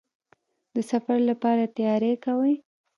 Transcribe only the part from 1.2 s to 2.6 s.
لپاره تیاری کوئ؟